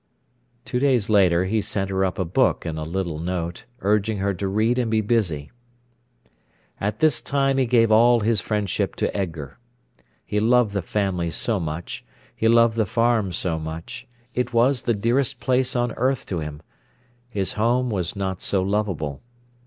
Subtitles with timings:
[0.65, 4.33] Two days later he sent her up a book and a little note, urging her
[4.33, 5.51] to read and be busy.
[6.79, 9.59] At this time he gave all his friendship to Edgar.
[10.25, 12.03] He loved the family so much,
[12.35, 16.63] he loved the farm so much; it was the dearest place on earth to him.
[17.29, 19.21] His home was not so lovable.